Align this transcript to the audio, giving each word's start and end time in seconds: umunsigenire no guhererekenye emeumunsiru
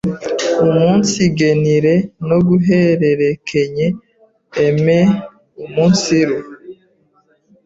umunsigenire 0.65 1.95
no 2.27 2.37
guhererekenye 2.47 3.87
emeumunsiru 4.65 6.37